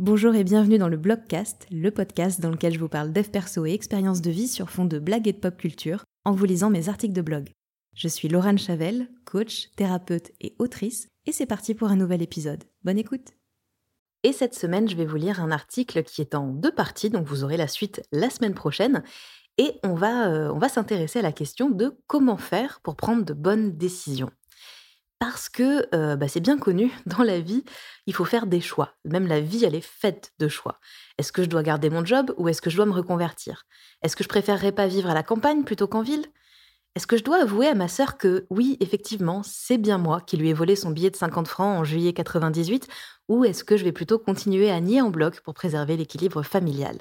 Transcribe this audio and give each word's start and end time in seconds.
Bonjour 0.00 0.34
et 0.34 0.42
bienvenue 0.42 0.78
dans 0.78 0.88
le 0.88 0.96
Blogcast, 0.96 1.68
le 1.70 1.88
podcast 1.92 2.40
dans 2.40 2.50
lequel 2.50 2.74
je 2.74 2.80
vous 2.80 2.88
parle 2.88 3.12
dev 3.12 3.28
perso 3.28 3.64
et 3.64 3.74
expériences 3.74 4.20
de 4.20 4.30
vie 4.32 4.48
sur 4.48 4.68
fond 4.68 4.86
de 4.86 4.98
blagues 4.98 5.28
et 5.28 5.32
de 5.32 5.38
pop 5.38 5.56
culture 5.56 6.02
en 6.24 6.32
vous 6.32 6.46
lisant 6.46 6.68
mes 6.68 6.88
articles 6.88 7.14
de 7.14 7.22
blog. 7.22 7.52
Je 7.94 8.08
suis 8.08 8.26
Laurent 8.26 8.56
Chavel, 8.56 9.08
coach, 9.24 9.70
thérapeute 9.76 10.32
et 10.40 10.56
autrice, 10.58 11.06
et 11.26 11.32
c'est 11.32 11.46
parti 11.46 11.74
pour 11.74 11.90
un 11.90 11.96
nouvel 11.96 12.22
épisode. 12.22 12.64
Bonne 12.82 12.98
écoute 12.98 13.34
Et 14.24 14.32
cette 14.32 14.56
semaine, 14.56 14.88
je 14.88 14.96
vais 14.96 15.06
vous 15.06 15.14
lire 15.14 15.40
un 15.40 15.52
article 15.52 16.02
qui 16.02 16.22
est 16.22 16.34
en 16.34 16.48
deux 16.48 16.74
parties, 16.74 17.10
donc 17.10 17.28
vous 17.28 17.44
aurez 17.44 17.56
la 17.56 17.68
suite 17.68 18.02
la 18.10 18.30
semaine 18.30 18.54
prochaine, 18.54 19.04
et 19.58 19.78
on 19.84 19.94
va, 19.94 20.28
euh, 20.28 20.50
on 20.52 20.58
va 20.58 20.68
s'intéresser 20.68 21.20
à 21.20 21.22
la 21.22 21.30
question 21.30 21.70
de 21.70 21.96
comment 22.08 22.36
faire 22.36 22.80
pour 22.82 22.96
prendre 22.96 23.24
de 23.24 23.32
bonnes 23.32 23.76
décisions 23.76 24.30
parce 25.18 25.48
que 25.48 26.14
bah, 26.16 26.28
c'est 26.28 26.40
bien 26.40 26.58
connu, 26.58 26.92
dans 27.06 27.22
la 27.22 27.40
vie, 27.40 27.64
il 28.06 28.14
faut 28.14 28.24
faire 28.24 28.46
des 28.46 28.60
choix. 28.60 28.94
Même 29.04 29.26
la 29.26 29.40
vie, 29.40 29.64
elle 29.64 29.74
est 29.74 29.80
faite 29.80 30.32
de 30.38 30.48
choix. 30.48 30.80
Est-ce 31.18 31.32
que 31.32 31.42
je 31.42 31.48
dois 31.48 31.62
garder 31.62 31.90
mon 31.90 32.04
job 32.04 32.34
ou 32.36 32.48
est-ce 32.48 32.62
que 32.62 32.70
je 32.70 32.76
dois 32.76 32.86
me 32.86 32.92
reconvertir? 32.92 33.64
Est-ce 34.02 34.16
que 34.16 34.24
je 34.24 34.28
préférerais 34.28 34.72
pas 34.72 34.86
vivre 34.86 35.10
à 35.10 35.14
la 35.14 35.22
campagne 35.22 35.64
plutôt 35.64 35.86
qu'en 35.88 36.02
ville? 36.02 36.26
Est-ce 36.94 37.08
que 37.08 37.16
je 37.16 37.24
dois 37.24 37.42
avouer 37.42 37.66
à 37.66 37.74
ma 37.74 37.88
sœur 37.88 38.18
que 38.18 38.46
oui, 38.50 38.76
effectivement, 38.78 39.42
c'est 39.42 39.78
bien 39.78 39.98
moi 39.98 40.20
qui 40.20 40.36
lui 40.36 40.50
ai 40.50 40.52
volé 40.52 40.76
son 40.76 40.90
billet 40.90 41.10
de 41.10 41.16
50 41.16 41.48
francs 41.48 41.80
en 41.80 41.84
juillet 41.84 42.12
98 42.12 42.86
ou 43.28 43.44
est-ce 43.44 43.64
que 43.64 43.76
je 43.76 43.82
vais 43.84 43.90
plutôt 43.92 44.18
continuer 44.18 44.70
à 44.70 44.78
nier 44.80 45.00
en 45.00 45.10
bloc 45.10 45.40
pour 45.40 45.54
préserver 45.54 45.96
l'équilibre 45.96 46.42
familial? 46.44 46.98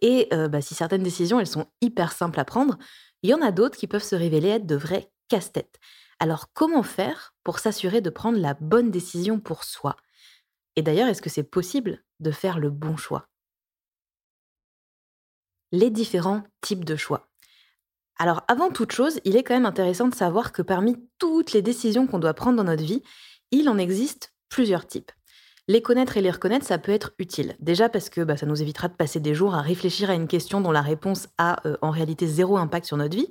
Et 0.00 0.28
bah, 0.30 0.62
si 0.62 0.74
certaines 0.74 1.02
décisions, 1.02 1.38
elles 1.40 1.46
sont 1.46 1.66
hyper 1.82 2.12
simples 2.12 2.40
à 2.40 2.44
prendre, 2.44 2.78
il 3.22 3.30
y 3.30 3.34
en 3.34 3.42
a 3.42 3.52
d'autres 3.52 3.76
qui 3.76 3.86
peuvent 3.86 4.02
se 4.02 4.16
révéler 4.16 4.48
être 4.48 4.66
de 4.66 4.76
vrais 4.76 5.10
casse-têtes. 5.28 5.78
Alors 6.20 6.52
comment 6.52 6.82
faire 6.82 7.34
pour 7.44 7.58
s'assurer 7.58 8.02
de 8.02 8.10
prendre 8.10 8.38
la 8.38 8.54
bonne 8.54 8.90
décision 8.90 9.40
pour 9.40 9.64
soi? 9.64 9.96
Et 10.76 10.82
d'ailleurs, 10.82 11.08
est-ce 11.08 11.22
que 11.22 11.30
c'est 11.30 11.42
possible 11.42 12.04
de 12.20 12.30
faire 12.30 12.58
le 12.58 12.68
bon 12.68 12.96
choix? 12.98 13.26
Les 15.72 15.90
différents 15.90 16.42
types 16.60 16.84
de 16.84 16.94
choix. 16.94 17.28
Alors 18.18 18.42
avant 18.48 18.70
toute 18.70 18.92
chose, 18.92 19.18
il 19.24 19.34
est 19.36 19.42
quand 19.42 19.54
même 19.54 19.64
intéressant 19.64 20.08
de 20.08 20.14
savoir 20.14 20.52
que 20.52 20.60
parmi 20.60 20.96
toutes 21.18 21.52
les 21.52 21.62
décisions 21.62 22.06
qu'on 22.06 22.18
doit 22.18 22.34
prendre 22.34 22.58
dans 22.58 22.64
notre 22.64 22.84
vie, 22.84 23.02
il 23.50 23.70
en 23.70 23.78
existe 23.78 24.34
plusieurs 24.50 24.86
types. 24.86 25.10
Les 25.68 25.80
connaître 25.80 26.18
et 26.18 26.20
les 26.20 26.30
reconnaître, 26.30 26.66
ça 26.66 26.78
peut 26.78 26.92
être 26.92 27.12
utile. 27.18 27.56
Déjà 27.60 27.88
parce 27.88 28.10
que 28.10 28.20
bah, 28.20 28.36
ça 28.36 28.44
nous 28.44 28.60
évitera 28.60 28.88
de 28.88 28.94
passer 28.94 29.20
des 29.20 29.34
jours 29.34 29.54
à 29.54 29.62
réfléchir 29.62 30.10
à 30.10 30.14
une 30.14 30.28
question 30.28 30.60
dont 30.60 30.72
la 30.72 30.82
réponse 30.82 31.28
a 31.38 31.66
euh, 31.66 31.78
en 31.80 31.90
réalité 31.90 32.26
zéro 32.26 32.58
impact 32.58 32.86
sur 32.86 32.98
notre 32.98 33.16
vie. 33.16 33.30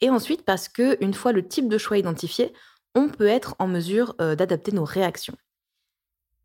Et 0.00 0.10
ensuite 0.10 0.44
parce 0.44 0.68
que 0.68 1.02
une 1.02 1.14
fois 1.14 1.32
le 1.32 1.46
type 1.46 1.68
de 1.68 1.78
choix 1.78 1.98
identifié, 1.98 2.52
on 2.94 3.08
peut 3.08 3.26
être 3.26 3.54
en 3.58 3.66
mesure 3.66 4.14
euh, 4.20 4.34
d'adapter 4.34 4.72
nos 4.72 4.84
réactions. 4.84 5.36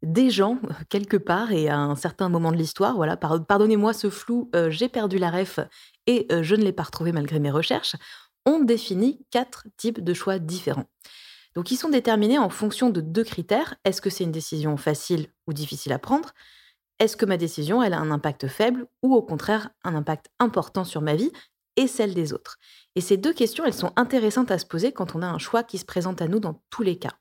Des 0.04 0.30
gens, 0.30 0.60
quelque 0.90 1.18
part, 1.18 1.52
et 1.52 1.70
à 1.70 1.78
un 1.78 1.96
certain 1.96 2.30
moment 2.30 2.52
de 2.52 2.58
l'histoire, 2.58 2.96
voilà, 2.96 3.18
pardonnez-moi 3.18 3.94
ce 3.94 4.10
flou, 4.10 4.50
euh, 4.56 4.70
j'ai 4.70 4.90
perdu 4.90 5.18
la 5.18 5.32
ref 5.32 5.60
et 6.08 6.28
euh, 6.32 6.44
je 6.44 6.56
ne 6.56 6.64
l'ai 6.64 6.74
pas 6.74 6.84
retrouvé 6.84 7.12
malgré 7.12 7.40
mes 7.40 7.52
recherches, 7.52 7.96
ont 8.46 8.60
défini 8.60 9.26
quatre 9.30 9.68
types 9.78 10.04
de 10.04 10.14
choix 10.14 10.40
différents. 10.40 10.88
Donc 11.54 11.72
ils 11.72 11.78
sont 11.78 11.90
déterminés 11.90 12.40
en 12.40 12.50
fonction 12.50 12.90
de 12.90 13.02
deux 13.02 13.24
critères. 13.24 13.76
Est-ce 13.84 14.02
que 14.02 14.10
c'est 14.10 14.24
une 14.24 14.32
décision 14.32 14.78
facile 14.78 15.28
ou 15.48 15.54
difficile 15.54 15.92
à 15.94 16.00
prendre? 16.00 16.32
Est-ce 17.00 17.18
que 17.18 17.26
ma 17.26 17.38
décision 17.38 17.84
elle 17.84 17.94
a 17.94 18.00
un 18.00 18.12
impact 18.12 18.48
faible 18.48 18.88
ou 19.04 19.14
au 19.14 19.22
contraire 19.22 19.70
un 19.84 19.96
impact 19.96 20.28
important 20.40 20.84
sur 20.86 21.02
ma 21.02 21.16
vie? 21.16 21.32
Et 21.78 21.88
celle 21.88 22.14
des 22.14 22.34
autres 22.34 22.58
Et 22.96 23.02
ces 23.02 23.18
deux 23.18 23.34
questions, 23.34 23.66
elles 23.66 23.74
sont 23.74 23.94
intéressantes 23.96 24.52
à 24.52 24.60
se 24.60 24.66
poser 24.66 24.92
quand 24.92 25.16
on 25.16 25.22
a 25.22 25.28
un 25.28 25.38
choix 25.38 25.64
qui 25.64 25.78
se 25.78 25.86
présente 25.86 26.22
à 26.22 26.28
nous 26.28 26.40
dans 26.40 26.62
tous 26.70 26.84
les 26.84 26.98
cas. 26.98 27.14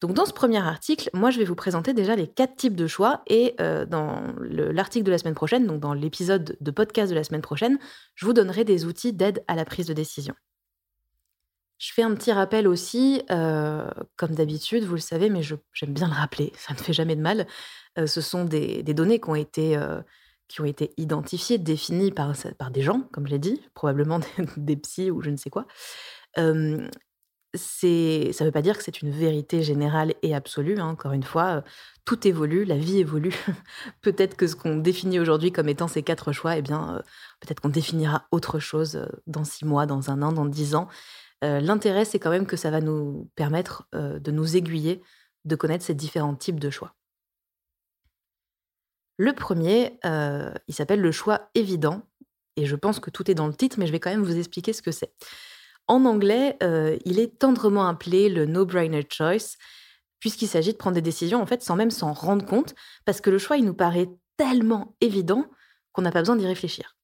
Donc 0.00 0.14
dans 0.14 0.24
ce 0.24 0.32
premier 0.32 0.58
article, 0.58 1.10
moi 1.12 1.30
je 1.30 1.38
vais 1.38 1.44
vous 1.44 1.54
présenter 1.54 1.92
déjà 1.92 2.16
les 2.16 2.26
quatre 2.26 2.56
types 2.56 2.74
de 2.74 2.86
choix 2.86 3.22
et 3.26 3.54
euh, 3.60 3.84
dans 3.84 4.22
l'article 4.40 5.04
de 5.04 5.10
la 5.10 5.18
semaine 5.18 5.34
prochaine, 5.34 5.66
donc 5.66 5.80
dans 5.80 5.92
l'épisode 5.92 6.56
de 6.58 6.70
podcast 6.70 7.10
de 7.10 7.14
la 7.14 7.24
semaine 7.24 7.42
prochaine, 7.42 7.78
je 8.14 8.24
vous 8.24 8.32
donnerai 8.32 8.64
des 8.64 8.86
outils 8.86 9.12
d'aide 9.12 9.44
à 9.46 9.54
la 9.54 9.66
prise 9.66 9.86
de 9.86 9.92
décision. 9.92 10.34
Je 11.76 11.92
fais 11.92 12.02
un 12.02 12.14
petit 12.14 12.32
rappel 12.32 12.66
aussi, 12.66 13.22
euh, 13.30 13.90
comme 14.16 14.34
d'habitude, 14.34 14.84
vous 14.84 14.94
le 14.94 15.00
savez, 15.00 15.28
mais 15.30 15.42
j'aime 15.42 15.92
bien 15.92 16.08
le 16.08 16.14
rappeler, 16.14 16.52
ça 16.56 16.72
ne 16.72 16.78
fait 16.78 16.94
jamais 16.94 17.16
de 17.16 17.22
mal. 17.22 17.46
Euh, 17.98 18.06
ce 18.06 18.22
sont 18.22 18.46
des, 18.46 18.82
données 18.82 19.20
qui 19.20 19.28
ont 19.28 19.34
été 19.34 19.78
qui 20.50 20.60
ont 20.60 20.64
été 20.64 20.92
identifiés, 20.96 21.58
définis 21.58 22.10
par, 22.10 22.34
des 22.72 22.82
gens, 22.82 23.02
comme 23.12 23.24
je 23.24 23.30
l'ai 23.30 23.38
dit, 23.38 23.62
probablement 23.72 24.18
des, 24.56 24.76
psys 24.76 25.10
ou 25.10 25.22
je 25.22 25.30
ne 25.30 25.36
sais 25.36 25.48
quoi. 25.48 25.64
Euh, 26.38 26.88
ça 27.54 27.86
ne 27.86 28.44
veut 28.44 28.50
pas 28.50 28.60
dire 28.60 28.76
que 28.76 28.82
c'est 28.82 29.00
une 29.00 29.12
vérité 29.12 29.62
générale 29.62 30.12
et 30.22 30.34
absolue. 30.34 30.80
Hein, 30.80 30.88
encore 30.88 31.12
une 31.12 31.22
fois, 31.22 31.62
tout 32.04 32.26
évolue, 32.26 32.64
la 32.64 32.76
vie 32.76 32.98
évolue. 32.98 33.34
peut-être 34.02 34.36
que 34.36 34.48
ce 34.48 34.56
qu'on 34.56 34.76
définit 34.76 35.20
aujourd'hui 35.20 35.52
comme 35.52 35.68
étant 35.68 35.86
ces 35.86 36.02
quatre 36.02 36.32
choix, 36.32 36.56
eh 36.56 36.62
bien, 36.62 37.00
peut-être 37.38 37.60
qu'on 37.60 37.68
définira 37.68 38.26
autre 38.32 38.58
chose 38.58 39.06
dans 39.28 39.44
six 39.44 39.64
mois, 39.64 39.86
dans 39.86 40.10
un 40.10 40.20
an, 40.20 40.32
dans 40.32 40.46
dix 40.46 40.74
ans. 40.74 40.88
L'intérêt, 41.42 42.04
c'est 42.04 42.18
quand 42.18 42.30
même 42.30 42.46
que 42.46 42.56
ça 42.56 42.70
va 42.70 42.80
nous 42.80 43.30
permettre 43.34 43.88
de 43.92 44.30
nous 44.30 44.56
aiguiller, 44.56 45.00
de 45.44 45.56
connaître 45.56 45.84
ces 45.84 45.94
différents 45.94 46.34
types 46.34 46.60
de 46.60 46.70
choix. 46.70 46.94
Le 49.20 49.34
premier, 49.34 49.98
euh, 50.06 50.50
il 50.66 50.74
s'appelle 50.74 51.02
le 51.02 51.12
choix 51.12 51.50
évident. 51.54 52.00
Et 52.56 52.64
je 52.64 52.74
pense 52.74 53.00
que 53.00 53.10
tout 53.10 53.30
est 53.30 53.34
dans 53.34 53.48
le 53.48 53.52
titre, 53.52 53.76
mais 53.78 53.86
je 53.86 53.92
vais 53.92 54.00
quand 54.00 54.08
même 54.08 54.22
vous 54.22 54.38
expliquer 54.38 54.72
ce 54.72 54.80
que 54.80 54.92
c'est. 54.92 55.12
En 55.88 56.06
anglais, 56.06 56.56
euh, 56.62 56.96
il 57.04 57.18
est 57.18 57.38
tendrement 57.38 57.86
appelé 57.86 58.30
le 58.30 58.46
no-brainer 58.46 59.06
choice, 59.10 59.58
puisqu'il 60.20 60.46
s'agit 60.48 60.72
de 60.72 60.78
prendre 60.78 60.94
des 60.94 61.02
décisions 61.02 61.42
en 61.42 61.44
fait 61.44 61.62
sans 61.62 61.76
même 61.76 61.90
s'en 61.90 62.14
rendre 62.14 62.46
compte, 62.46 62.74
parce 63.04 63.20
que 63.20 63.28
le 63.28 63.36
choix, 63.36 63.58
il 63.58 63.66
nous 63.66 63.74
paraît 63.74 64.08
tellement 64.38 64.96
évident 65.02 65.44
qu'on 65.92 66.00
n'a 66.00 66.12
pas 66.12 66.20
besoin 66.20 66.36
d'y 66.36 66.46
réfléchir. 66.46 66.96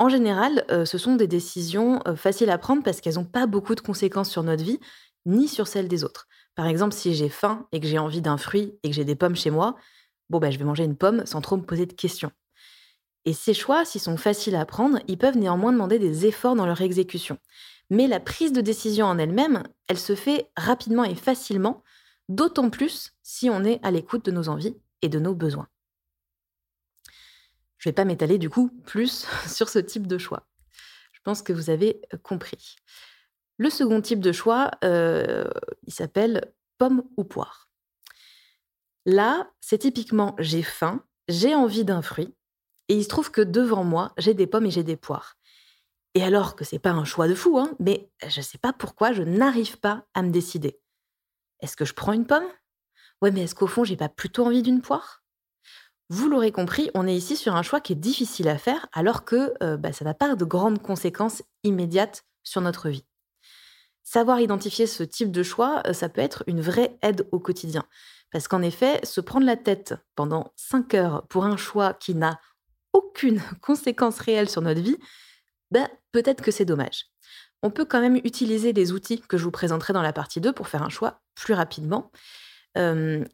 En 0.00 0.08
général, 0.08 0.64
euh, 0.72 0.84
ce 0.84 0.98
sont 0.98 1.14
des 1.14 1.28
décisions 1.28 2.02
faciles 2.16 2.50
à 2.50 2.58
prendre 2.58 2.82
parce 2.82 3.00
qu'elles 3.00 3.14
n'ont 3.14 3.24
pas 3.24 3.46
beaucoup 3.46 3.76
de 3.76 3.80
conséquences 3.80 4.30
sur 4.30 4.42
notre 4.42 4.64
vie, 4.64 4.80
ni 5.24 5.46
sur 5.46 5.68
celle 5.68 5.86
des 5.86 6.02
autres. 6.02 6.26
Par 6.56 6.66
exemple, 6.66 6.94
si 6.94 7.14
j'ai 7.14 7.28
faim 7.28 7.68
et 7.70 7.78
que 7.78 7.86
j'ai 7.86 7.98
envie 7.98 8.22
d'un 8.22 8.38
fruit 8.38 8.76
et 8.82 8.90
que 8.90 8.96
j'ai 8.96 9.04
des 9.04 9.14
pommes 9.14 9.36
chez 9.36 9.50
moi, 9.50 9.76
bon, 10.30 10.38
bah, 10.38 10.50
je 10.50 10.58
vais 10.58 10.64
manger 10.64 10.84
une 10.84 10.96
pomme 10.96 11.26
sans 11.26 11.40
trop 11.40 11.56
me 11.56 11.62
poser 11.62 11.86
de 11.86 11.92
questions. 11.92 12.32
Et 13.24 13.32
ces 13.32 13.54
choix, 13.54 13.84
s'ils 13.84 14.00
sont 14.00 14.16
faciles 14.16 14.56
à 14.56 14.64
prendre, 14.64 15.00
ils 15.06 15.18
peuvent 15.18 15.36
néanmoins 15.36 15.72
demander 15.72 15.98
des 15.98 16.26
efforts 16.26 16.54
dans 16.54 16.66
leur 16.66 16.80
exécution. 16.80 17.38
Mais 17.90 18.06
la 18.06 18.20
prise 18.20 18.52
de 18.52 18.60
décision 18.60 19.06
en 19.06 19.18
elle-même, 19.18 19.62
elle 19.86 19.98
se 19.98 20.14
fait 20.14 20.50
rapidement 20.56 21.04
et 21.04 21.14
facilement, 21.14 21.82
d'autant 22.28 22.70
plus 22.70 23.12
si 23.22 23.50
on 23.50 23.64
est 23.64 23.80
à 23.82 23.90
l'écoute 23.90 24.24
de 24.24 24.30
nos 24.30 24.48
envies 24.48 24.76
et 25.02 25.08
de 25.08 25.18
nos 25.18 25.34
besoins. 25.34 25.68
Je 27.78 27.88
ne 27.88 27.92
vais 27.92 27.94
pas 27.94 28.04
m'étaler 28.04 28.38
du 28.38 28.50
coup 28.50 28.70
plus 28.84 29.26
sur 29.46 29.68
ce 29.68 29.78
type 29.78 30.06
de 30.06 30.18
choix. 30.18 30.46
Je 31.12 31.20
pense 31.22 31.42
que 31.42 31.52
vous 31.52 31.70
avez 31.70 32.00
euh, 32.14 32.18
compris. 32.18 32.76
Le 33.56 33.70
second 33.70 34.00
type 34.00 34.20
de 34.20 34.32
choix, 34.32 34.70
euh, 34.84 35.48
il 35.86 35.92
s'appelle 35.92 36.52
pomme 36.78 37.02
ou 37.16 37.24
poire. 37.24 37.67
Là, 39.10 39.50
c'est 39.62 39.78
typiquement 39.78 40.36
j'ai 40.38 40.62
faim, 40.62 41.02
j'ai 41.28 41.54
envie 41.54 41.86
d'un 41.86 42.02
fruit, 42.02 42.34
et 42.88 42.94
il 42.94 43.02
se 43.02 43.08
trouve 43.08 43.30
que 43.30 43.40
devant 43.40 43.82
moi, 43.82 44.12
j'ai 44.18 44.34
des 44.34 44.46
pommes 44.46 44.66
et 44.66 44.70
j'ai 44.70 44.82
des 44.82 44.98
poires. 44.98 45.38
Et 46.12 46.22
alors 46.22 46.56
que 46.56 46.64
c'est 46.66 46.78
pas 46.78 46.90
un 46.90 47.06
choix 47.06 47.26
de 47.26 47.34
fou, 47.34 47.58
hein, 47.58 47.74
mais 47.78 48.10
je 48.26 48.40
ne 48.40 48.44
sais 48.44 48.58
pas 48.58 48.74
pourquoi 48.74 49.12
je 49.12 49.22
n'arrive 49.22 49.78
pas 49.78 50.04
à 50.12 50.20
me 50.20 50.28
décider. 50.28 50.78
Est-ce 51.60 51.74
que 51.74 51.86
je 51.86 51.94
prends 51.94 52.12
une 52.12 52.26
pomme? 52.26 52.44
Ouais, 53.22 53.30
mais 53.30 53.44
est-ce 53.44 53.54
qu'au 53.54 53.66
fond, 53.66 53.82
j'ai 53.82 53.96
pas 53.96 54.10
plutôt 54.10 54.44
envie 54.44 54.62
d'une 54.62 54.82
poire? 54.82 55.24
Vous 56.10 56.28
l'aurez 56.28 56.52
compris, 56.52 56.90
on 56.92 57.06
est 57.06 57.16
ici 57.16 57.34
sur 57.34 57.56
un 57.56 57.62
choix 57.62 57.80
qui 57.80 57.94
est 57.94 57.96
difficile 57.96 58.48
à 58.48 58.58
faire, 58.58 58.88
alors 58.92 59.24
que 59.24 59.54
euh, 59.62 59.78
bah, 59.78 59.94
ça 59.94 60.04
n'a 60.04 60.12
pas 60.12 60.36
de 60.36 60.44
grandes 60.44 60.82
conséquences 60.82 61.42
immédiates 61.64 62.26
sur 62.42 62.60
notre 62.60 62.90
vie. 62.90 63.06
Savoir 64.04 64.38
identifier 64.40 64.86
ce 64.86 65.02
type 65.02 65.30
de 65.30 65.42
choix, 65.42 65.82
euh, 65.86 65.94
ça 65.94 66.10
peut 66.10 66.20
être 66.20 66.44
une 66.46 66.60
vraie 66.60 66.98
aide 67.00 67.26
au 67.32 67.40
quotidien. 67.40 67.86
Parce 68.30 68.48
qu'en 68.48 68.62
effet, 68.62 69.00
se 69.04 69.20
prendre 69.20 69.46
la 69.46 69.56
tête 69.56 69.94
pendant 70.14 70.52
5 70.56 70.94
heures 70.94 71.26
pour 71.28 71.44
un 71.44 71.56
choix 71.56 71.94
qui 71.94 72.14
n'a 72.14 72.40
aucune 72.92 73.40
conséquence 73.62 74.18
réelle 74.18 74.48
sur 74.48 74.62
notre 74.62 74.80
vie, 74.80 74.98
ben, 75.70 75.88
peut-être 76.12 76.42
que 76.42 76.50
c'est 76.50 76.64
dommage. 76.64 77.06
On 77.62 77.70
peut 77.70 77.84
quand 77.84 78.00
même 78.00 78.16
utiliser 78.24 78.72
les 78.72 78.92
outils 78.92 79.20
que 79.20 79.36
je 79.36 79.44
vous 79.44 79.50
présenterai 79.50 79.92
dans 79.92 80.02
la 80.02 80.12
partie 80.12 80.40
2 80.40 80.52
pour 80.52 80.68
faire 80.68 80.82
un 80.82 80.88
choix 80.88 81.20
plus 81.34 81.54
rapidement. 81.54 82.10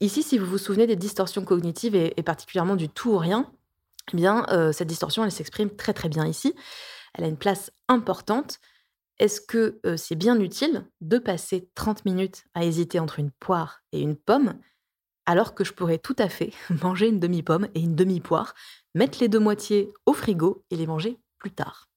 Ici, 0.00 0.22
si 0.22 0.38
vous 0.38 0.46
vous 0.46 0.56
souvenez 0.56 0.86
des 0.86 0.96
distorsions 0.96 1.44
cognitives 1.44 1.94
et, 1.94 2.22
particulièrement 2.22 2.76
du 2.76 2.88
tout 2.88 3.10
ou 3.10 3.18
rien, 3.18 3.52
eh 4.12 4.16
bien, 4.16 4.46
euh, 4.50 4.72
cette 4.72 4.88
distorsion, 4.88 5.24
elle 5.24 5.32
s'exprime 5.32 5.70
très 5.70 5.92
très 5.92 6.08
bien 6.08 6.26
ici. 6.26 6.54
Elle 7.14 7.24
a 7.24 7.28
une 7.28 7.38
place 7.38 7.70
importante. 7.88 8.58
Est-ce 9.18 9.40
que 9.40 9.80
euh, 9.86 9.96
c'est 9.96 10.16
bien 10.16 10.38
utile 10.40 10.86
de 11.00 11.18
passer 11.18 11.70
30 11.74 12.04
minutes 12.04 12.44
à 12.54 12.64
hésiter 12.64 12.98
entre 12.98 13.18
une 13.18 13.30
poire 13.30 13.80
et 13.92 14.00
une 14.00 14.16
pomme? 14.16 14.54
Alors 15.26 15.54
que 15.54 15.64
je 15.64 15.72
pourrais 15.72 15.98
tout 15.98 16.16
à 16.18 16.28
fait 16.28 16.52
manger 16.82 17.08
une 17.08 17.20
demi-pomme 17.20 17.68
et 17.74 17.80
une 17.80 17.94
demi-poire, 17.94 18.54
mettre 18.94 19.18
les 19.20 19.28
deux 19.28 19.38
moitiés 19.38 19.92
au 20.06 20.12
frigo 20.12 20.64
et 20.70 20.76
les 20.76 20.86
manger 20.86 21.18
plus 21.38 21.50
tard. 21.50 21.88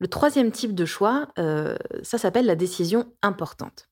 Le 0.00 0.08
troisième 0.08 0.50
type 0.50 0.74
de 0.74 0.84
choix, 0.84 1.28
euh, 1.38 1.76
ça 2.02 2.18
s'appelle 2.18 2.46
la 2.46 2.56
décision 2.56 3.12
importante. 3.22 3.88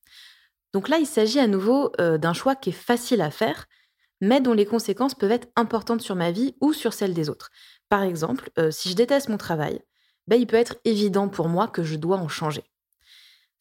Donc 0.73 0.89
là, 0.89 0.99
il 0.99 1.07
s'agit 1.07 1.39
à 1.39 1.47
nouveau 1.47 1.93
euh, 2.01 2.19
d'un 2.19 2.33
choix 2.33 2.57
qui 2.57 2.71
est 2.71 2.73
facile 2.73 3.21
à 3.21 3.31
faire, 3.31 3.67
mais 4.21 4.41
dont 4.41 4.53
les 4.53 4.67
conséquences 4.67 5.15
peuvent 5.15 5.33
être 5.33 5.49
importantes 5.57 6.01
sur 6.01 6.15
ma 6.15 6.31
vie 6.31 6.55
ou 6.61 6.73
sur 6.73 6.93
celle 6.93 7.15
des 7.15 7.29
autres. 7.29 7.51
Par 7.89 8.03
exemple, 8.03 8.51
euh, 8.59 8.71
si 8.71 8.89
je 8.89 8.95
déteste 8.95 9.29
mon 9.29 9.37
travail, 9.37 9.81
ben, 10.27 10.41
il 10.41 10.47
peut 10.47 10.57
être 10.57 10.77
évident 10.85 11.29
pour 11.29 11.49
moi 11.49 11.69
que 11.69 11.83
je 11.83 11.97
dois 11.97 12.19
en 12.19 12.29
changer. 12.29 12.65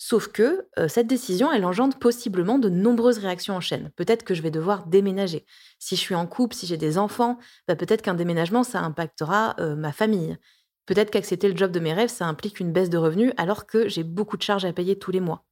Sauf 0.03 0.29
que 0.29 0.67
euh, 0.79 0.87
cette 0.87 1.05
décision, 1.05 1.51
elle 1.51 1.63
engendre 1.63 1.95
possiblement 1.95 2.57
de 2.57 2.69
nombreuses 2.69 3.19
réactions 3.19 3.55
en 3.55 3.61
chaîne. 3.61 3.91
Peut-être 3.95 4.23
que 4.23 4.33
je 4.33 4.41
vais 4.41 4.49
devoir 4.49 4.87
déménager. 4.87 5.45
Si 5.77 5.95
je 5.95 6.01
suis 6.01 6.15
en 6.15 6.25
couple, 6.25 6.55
si 6.55 6.65
j'ai 6.65 6.75
des 6.75 6.97
enfants, 6.97 7.37
bah, 7.67 7.75
peut-être 7.75 8.01
qu'un 8.01 8.15
déménagement, 8.15 8.63
ça 8.63 8.79
impactera 8.79 9.55
euh, 9.59 9.75
ma 9.75 9.91
famille. 9.91 10.39
Peut-être 10.87 11.11
qu'accepter 11.11 11.49
le 11.49 11.55
job 11.55 11.69
de 11.69 11.79
mes 11.79 11.93
rêves, 11.93 12.09
ça 12.09 12.25
implique 12.25 12.59
une 12.59 12.71
baisse 12.71 12.89
de 12.89 12.97
revenus 12.97 13.31
alors 13.37 13.67
que 13.67 13.87
j'ai 13.89 14.03
beaucoup 14.03 14.37
de 14.37 14.41
charges 14.41 14.65
à 14.65 14.73
payer 14.73 14.97
tous 14.97 15.11
les 15.11 15.19
mois. 15.19 15.45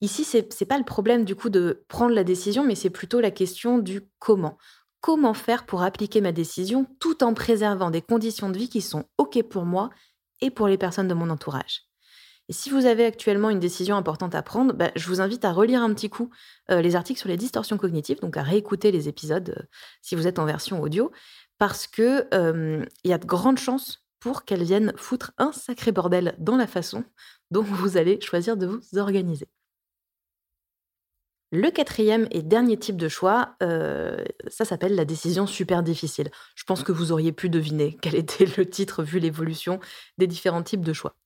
Ici, 0.00 0.24
ce 0.24 0.38
n'est 0.38 0.66
pas 0.66 0.78
le 0.78 0.84
problème 0.84 1.24
du 1.24 1.36
coup 1.36 1.48
de 1.48 1.84
prendre 1.86 2.12
la 2.12 2.24
décision, 2.24 2.64
mais 2.64 2.74
c'est 2.74 2.90
plutôt 2.90 3.20
la 3.20 3.30
question 3.30 3.78
du 3.78 4.00
comment. 4.18 4.58
Comment 5.00 5.32
faire 5.32 5.64
pour 5.64 5.82
appliquer 5.82 6.20
ma 6.20 6.32
décision 6.32 6.88
tout 6.98 7.22
en 7.22 7.34
préservant 7.34 7.92
des 7.92 8.02
conditions 8.02 8.50
de 8.50 8.58
vie 8.58 8.68
qui 8.68 8.80
sont 8.80 9.04
OK 9.16 9.40
pour 9.44 9.64
moi 9.64 9.90
et 10.40 10.50
pour 10.50 10.66
les 10.66 10.76
personnes 10.76 11.06
de 11.06 11.14
mon 11.14 11.30
entourage? 11.30 11.89
Et 12.50 12.52
si 12.52 12.68
vous 12.68 12.84
avez 12.84 13.04
actuellement 13.04 13.48
une 13.48 13.60
décision 13.60 13.94
importante 13.94 14.34
à 14.34 14.42
prendre, 14.42 14.74
bah, 14.74 14.90
je 14.96 15.06
vous 15.06 15.20
invite 15.20 15.44
à 15.44 15.52
relire 15.52 15.84
un 15.84 15.94
petit 15.94 16.10
coup 16.10 16.30
euh, 16.72 16.82
les 16.82 16.96
articles 16.96 17.20
sur 17.20 17.28
les 17.28 17.36
distorsions 17.36 17.78
cognitives, 17.78 18.18
donc 18.18 18.36
à 18.36 18.42
réécouter 18.42 18.90
les 18.90 19.08
épisodes 19.08 19.54
euh, 19.56 19.62
si 20.02 20.16
vous 20.16 20.26
êtes 20.26 20.40
en 20.40 20.46
version 20.46 20.82
audio, 20.82 21.12
parce 21.58 21.86
que 21.86 22.26
il 22.32 23.10
y 23.10 23.12
a 23.12 23.18
de 23.18 23.26
grandes 23.26 23.58
chances 23.58 24.04
pour 24.18 24.44
qu'elles 24.44 24.64
viennent 24.64 24.92
foutre 24.96 25.30
un 25.38 25.52
sacré 25.52 25.92
bordel 25.92 26.34
dans 26.38 26.56
la 26.56 26.66
façon 26.66 27.04
dont 27.52 27.62
vous 27.62 27.96
allez 27.96 28.20
choisir 28.20 28.56
de 28.56 28.66
vous 28.66 28.98
organiser. 28.98 29.46
Le 31.52 31.70
quatrième 31.70 32.28
et 32.30 32.42
dernier 32.42 32.76
type 32.76 32.96
de 32.96 33.08
choix, 33.08 33.56
euh, 33.60 34.24
ça 34.46 34.64
s'appelle 34.64 34.94
la 34.94 35.04
décision 35.04 35.48
super 35.48 35.82
difficile. 35.82 36.30
Je 36.54 36.62
pense 36.62 36.84
que 36.84 36.92
vous 36.92 37.10
auriez 37.10 37.32
pu 37.32 37.48
deviner 37.48 37.98
quel 38.00 38.14
était 38.14 38.46
le 38.56 38.68
titre 38.68 39.02
vu 39.02 39.18
l'évolution 39.18 39.80
des 40.16 40.28
différents 40.28 40.62
types 40.62 40.84
de 40.84 40.92
choix. 40.92 41.16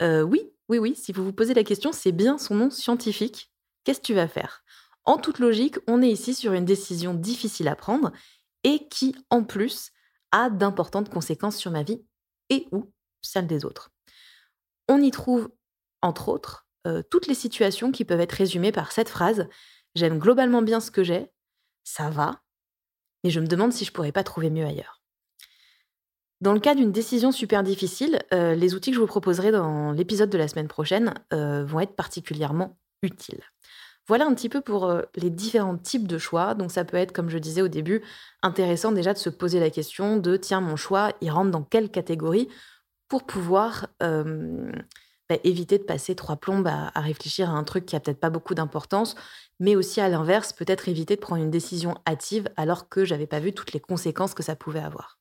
Oui, 0.00 0.50
oui, 0.68 0.78
oui, 0.78 0.94
si 0.94 1.12
vous 1.12 1.24
vous 1.24 1.32
posez 1.32 1.54
la 1.54 1.64
question, 1.64 1.92
c'est 1.92 2.12
bien 2.12 2.38
son 2.38 2.54
nom 2.54 2.70
scientifique. 2.70 3.50
Qu'est-ce 3.84 4.00
que 4.00 4.06
tu 4.06 4.14
vas 4.14 4.28
faire? 4.28 4.62
En 5.04 5.16
toute 5.16 5.38
logique, 5.38 5.76
on 5.86 6.02
est 6.02 6.10
ici 6.10 6.34
sur 6.34 6.52
une 6.52 6.64
décision 6.64 7.14
difficile 7.14 7.68
à 7.68 7.76
prendre 7.76 8.12
et 8.64 8.86
qui, 8.88 9.16
en 9.30 9.44
plus, 9.44 9.90
a 10.32 10.50
d'importantes 10.50 11.08
conséquences 11.08 11.56
sur 11.56 11.70
ma 11.70 11.82
vie 11.82 12.04
et 12.50 12.66
ou 12.72 12.92
celle 13.22 13.46
des 13.46 13.64
autres. 13.64 13.90
On 14.88 15.00
y 15.00 15.10
trouve, 15.10 15.48
entre 16.02 16.28
autres, 16.28 16.66
euh, 16.86 17.02
toutes 17.10 17.26
les 17.26 17.34
situations 17.34 17.90
qui 17.90 18.04
peuvent 18.04 18.20
être 18.20 18.32
résumées 18.32 18.72
par 18.72 18.92
cette 18.92 19.08
phrase 19.08 19.48
J'aime 19.94 20.18
globalement 20.18 20.62
bien 20.62 20.80
ce 20.80 20.90
que 20.90 21.02
j'ai, 21.02 21.32
ça 21.82 22.10
va, 22.10 22.42
mais 23.24 23.30
je 23.30 23.40
me 23.40 23.46
demande 23.46 23.72
si 23.72 23.84
je 23.84 23.92
pourrais 23.92 24.12
pas 24.12 24.22
trouver 24.22 24.50
mieux 24.50 24.64
ailleurs. 24.64 25.02
Dans 26.40 26.52
le 26.52 26.60
cas 26.60 26.76
d'une 26.76 26.92
décision 26.92 27.32
super 27.32 27.64
difficile, 27.64 28.20
euh, 28.32 28.54
les 28.54 28.74
outils 28.74 28.90
que 28.90 28.94
je 28.94 29.00
vous 29.00 29.08
proposerai 29.08 29.50
dans 29.50 29.90
l'épisode 29.90 30.30
de 30.30 30.38
la 30.38 30.46
semaine 30.46 30.68
prochaine 30.68 31.12
euh, 31.32 31.64
vont 31.64 31.80
être 31.80 31.96
particulièrement 31.96 32.78
utiles. 33.02 33.42
Voilà 34.06 34.24
un 34.24 34.34
petit 34.34 34.48
peu 34.48 34.60
pour 34.60 34.84
euh, 34.84 35.02
les 35.16 35.30
différents 35.30 35.76
types 35.76 36.06
de 36.06 36.16
choix. 36.16 36.54
Donc 36.54 36.70
ça 36.70 36.84
peut 36.84 36.96
être, 36.96 37.12
comme 37.12 37.28
je 37.28 37.38
disais 37.38 37.60
au 37.60 37.66
début, 37.66 38.02
intéressant 38.42 38.92
déjà 38.92 39.12
de 39.14 39.18
se 39.18 39.30
poser 39.30 39.58
la 39.58 39.70
question 39.70 40.16
de 40.16 40.36
tiens, 40.36 40.60
mon 40.60 40.76
choix, 40.76 41.12
il 41.20 41.30
rentre 41.30 41.50
dans 41.50 41.64
quelle 41.64 41.90
catégorie 41.90 42.48
pour 43.08 43.24
pouvoir 43.24 43.88
bah, 44.00 45.36
éviter 45.44 45.78
de 45.78 45.82
passer 45.82 46.14
trois 46.14 46.36
plombes 46.36 46.68
à, 46.68 46.92
à, 46.94 47.00
réfléchir 47.00 47.50
à 47.50 47.54
un 47.54 47.64
truc 47.64 47.84
qui 47.84 47.96
a 47.96 48.00
peut-être 48.00 48.20
pas 48.20 48.30
beaucoup 48.30 48.54
d'importance, 48.54 49.16
mais 49.60 49.76
aussi 49.76 50.00
à 50.00 50.08
l'inverse, 50.08 50.52
peut-être 50.52 50.88
éviter 50.88 51.16
de 51.16 51.20
prendre 51.20 51.42
une 51.42 51.50
décision 51.50 51.94
hâtive 52.06 52.48
alors 52.56 52.88
que 52.88 53.04
j'avais 53.04 53.26
pas 53.26 53.40
vu 53.40 53.52
toutes 53.52 53.72
les 53.72 53.80
conséquences 53.80 54.34
que 54.34 54.42
ça 54.42 54.56
pouvait 54.56 54.80
avoir. 54.80 55.18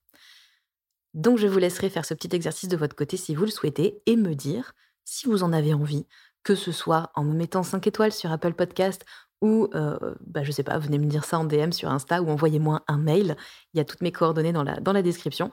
Donc 1.17 1.39
je 1.39 1.47
vous 1.47 1.57
laisserai 1.57 1.89
faire 1.89 2.05
ce 2.05 2.13
petit 2.13 2.29
exercice 2.35 2.69
de 2.69 2.77
votre 2.77 2.95
côté 2.95 3.17
si 3.17 3.33
vous 3.33 3.43
le 3.43 3.49
souhaitez 3.49 3.99
et 4.05 4.15
me 4.15 4.35
dire 4.35 4.73
si 5.03 5.25
vous 5.25 5.41
en 5.41 5.51
avez 5.51 5.73
envie, 5.73 6.05
que 6.43 6.53
ce 6.53 6.71
soit 6.71 7.11
en 7.15 7.23
me 7.23 7.33
mettant 7.33 7.63
5 7.63 7.87
étoiles 7.87 8.11
sur 8.11 8.31
Apple 8.31 8.53
Podcast 8.53 9.03
ou, 9.41 9.67
euh, 9.73 10.13
bah, 10.21 10.43
je 10.43 10.51
sais 10.51 10.61
pas, 10.61 10.77
venez 10.77 10.99
me 10.99 11.07
dire 11.07 11.25
ça 11.25 11.39
en 11.39 11.43
DM 11.43 11.71
sur 11.71 11.89
Insta 11.89 12.21
ou 12.21 12.29
envoyez-moi 12.29 12.83
un 12.87 12.99
mail. 12.99 13.35
Il 13.73 13.77
y 13.77 13.79
a 13.79 13.85
toutes 13.85 14.01
mes 14.01 14.11
coordonnées 14.11 14.53
dans 14.53 14.63
la, 14.63 15.01
description. 15.01 15.49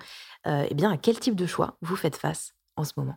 Euh, 0.47 0.67
eh 0.69 0.75
bien, 0.75 0.91
à 0.91 0.99
quel 0.99 1.19
type 1.19 1.35
de 1.35 1.47
choix 1.47 1.79
vous 1.81 1.97
faites 1.97 2.17
face 2.17 2.53
en 2.77 2.85
ce 2.85 2.93
moment? 2.99 3.17